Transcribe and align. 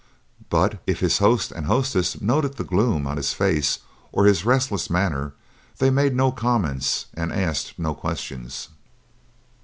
But 0.49 0.81
if 0.87 0.99
his 0.99 1.19
host 1.19 1.51
and 1.51 1.67
hostess 1.67 2.19
noted 2.19 2.55
the 2.55 2.63
gloom 2.63 3.05
on 3.05 3.17
his 3.17 3.33
face 3.33 3.77
or 4.11 4.25
his 4.25 4.43
restless 4.43 4.89
manner 4.89 5.35
they 5.77 5.91
made 5.91 6.15
no 6.15 6.31
comments 6.31 7.05
and 7.13 7.31
asked 7.31 7.77
no 7.77 7.93
questions. 7.93 8.69